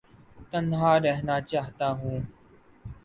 تنہا 0.51 0.93
رہنا 0.99 1.39
چاہتا 1.41 1.87
ہوں 1.91 2.19